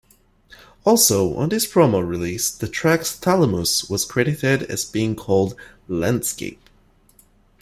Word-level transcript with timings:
Also, 0.83 1.35
on 1.35 1.49
this 1.49 1.71
promo 1.71 2.03
release 2.03 2.49
the 2.49 2.67
track 2.67 3.01
"Thalamus" 3.01 3.87
was 3.87 4.03
credited 4.03 4.63
as 4.63 4.83
being 4.83 5.15
called 5.15 5.53
"Landscape". 5.87 6.59